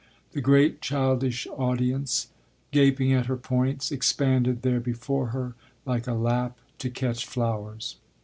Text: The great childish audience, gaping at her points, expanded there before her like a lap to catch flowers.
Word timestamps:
The 0.31 0.41
great 0.41 0.81
childish 0.81 1.45
audience, 1.57 2.29
gaping 2.71 3.13
at 3.13 3.27
her 3.27 3.37
points, 3.37 3.91
expanded 3.91 4.63
there 4.63 4.79
before 4.79 5.27
her 5.27 5.53
like 5.85 6.07
a 6.07 6.13
lap 6.13 6.57
to 6.79 6.89
catch 6.89 7.23
flowers. 7.27 7.97